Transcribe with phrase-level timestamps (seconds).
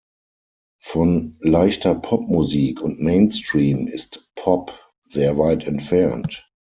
[0.81, 6.49] Von „leichter Pop-Musik“ und Mainstream ist "Pop" sehr weit entfernt.